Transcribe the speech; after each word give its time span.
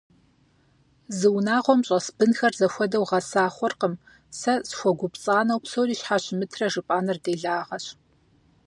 Зы 1.17 1.27
унагъуэм 1.37 1.81
щӀэс 1.87 2.05
бынхэр 2.17 2.53
зэхуэдэу 2.59 3.05
гъэса 3.09 3.45
хъуркъым, 3.55 3.93
сэ 4.39 4.53
схуэгупцӀанэу 4.69 5.61
псори 5.63 5.95
щхьэ 5.99 6.17
щымытрэ 6.23 6.67
жыпӀэныр 6.73 7.17
делагъэщ. 7.23 7.85